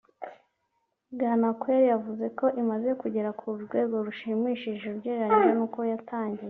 Bwanakweli 1.13 1.85
yavuze 1.93 2.25
ko 2.39 2.45
imaze 2.61 2.89
kugera 3.01 3.29
ku 3.39 3.47
rwego 3.63 3.95
rushimishije 4.05 4.85
ugereranyije 4.95 5.51
n’uko 5.57 5.79
yatangiye 5.91 6.39